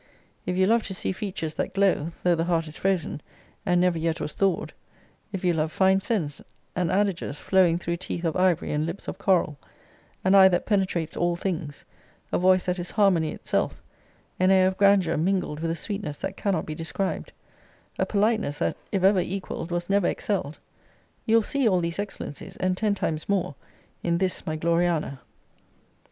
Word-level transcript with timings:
If 0.47 0.57
you 0.57 0.65
love 0.65 0.81
to 0.87 0.95
see 0.95 1.11
features 1.11 1.53
that 1.53 1.75
glow, 1.75 2.11
though 2.23 2.33
the 2.33 2.45
heart 2.45 2.67
is 2.67 2.75
frozen, 2.75 3.21
and 3.67 3.79
never 3.79 3.99
yet 3.99 4.19
was 4.19 4.33
thawed; 4.33 4.73
if 5.31 5.45
you 5.45 5.53
love 5.53 5.71
fine 5.71 5.99
sense, 5.99 6.41
and 6.75 6.89
adages 6.91 7.39
flowing 7.39 7.77
through 7.77 7.97
teeth 7.97 8.23
of 8.23 8.35
ivory 8.35 8.71
and 8.71 8.83
lips 8.87 9.07
of 9.07 9.19
coral; 9.19 9.59
an 10.25 10.33
eye 10.33 10.47
that 10.47 10.65
penetrates 10.65 11.15
all 11.15 11.35
things; 11.35 11.85
a 12.31 12.39
voice 12.39 12.65
that 12.65 12.79
is 12.79 12.89
harmony 12.89 13.31
itself; 13.31 13.79
an 14.39 14.49
air 14.49 14.67
of 14.67 14.75
grandeur, 14.77 15.17
mingled 15.17 15.59
with 15.59 15.69
a 15.69 15.75
sweetness 15.75 16.17
that 16.17 16.35
cannot 16.35 16.65
be 16.65 16.73
described; 16.73 17.31
a 17.99 18.05
politeness 18.07 18.57
that, 18.57 18.77
if 18.91 19.03
ever 19.03 19.19
equaled, 19.19 19.69
was 19.69 19.87
never 19.87 20.07
excelled 20.07 20.57
you'll 21.27 21.43
see 21.43 21.69
all 21.69 21.79
these 21.79 21.99
excellencies, 21.99 22.55
and 22.57 22.75
ten 22.75 22.95
times 22.95 23.29
more, 23.29 23.53
in 24.01 24.17
this 24.17 24.47
my 24.47 24.55
GLORIANA. 24.55 25.19